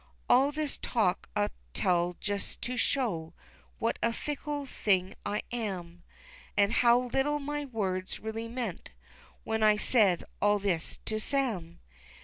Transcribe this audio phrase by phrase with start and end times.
[0.27, 3.35] All this talk I tell just to show
[3.77, 6.01] What a fickle thing I am,
[6.57, 8.89] An' how little my words really meant
[9.43, 11.81] When I said all this to Sam.